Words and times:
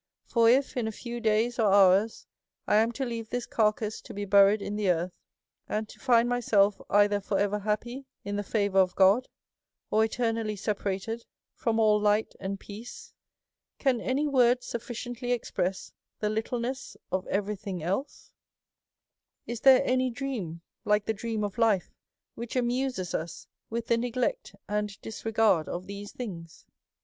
For 0.25 0.49
if, 0.49 0.75
in 0.75 0.87
a 0.87 0.91
few 0.91 1.19
days 1.21 1.59
or 1.59 1.71
hours, 1.71 2.25
I 2.65 2.77
am 2.77 2.91
to 2.93 3.05
leave 3.05 3.29
this 3.29 3.45
carcase 3.45 4.01
to 4.01 4.15
be 4.15 4.25
buried 4.25 4.59
in 4.59 4.75
the 4.75 4.89
earth, 4.89 5.13
and 5.69 5.87
to 5.89 5.99
find 5.99 6.27
my 6.27 6.39
self 6.39 6.81
either 6.89 7.21
for 7.21 7.37
ever 7.37 7.59
happy 7.59 8.05
in 8.23 8.35
the 8.35 8.41
favour 8.41 8.79
of 8.79 8.95
God, 8.95 9.27
or 9.91 10.03
eternally 10.03 10.55
separated 10.55 11.23
from 11.53 11.79
all 11.79 11.99
light 11.99 12.33
and 12.39 12.59
peace, 12.59 13.13
can 13.77 14.01
any 14.01 14.27
words 14.27 14.65
sufficiently 14.65 15.33
express 15.33 15.93
the 16.17 16.31
littleness 16.31 16.97
of 17.11 17.27
every 17.27 17.55
thing 17.55 17.83
else 17.83 18.31
/" 18.81 19.05
Is 19.45 19.59
there 19.61 19.83
any 19.85 20.09
dream 20.09 20.61
like 20.83 21.05
the 21.05 21.13
dream 21.13 21.43
of 21.43 21.59
life, 21.59 21.93
which 22.33 22.55
\ 22.55 22.55
amuses 22.55 23.13
us 23.13 23.45
with 23.69 23.85
the 23.85 23.97
neg 23.99 24.15
lect 24.17 24.55
and 24.67 24.99
disregard 25.01 25.69
of 25.69 25.85
these 25.85 26.11
things? 26.11 26.65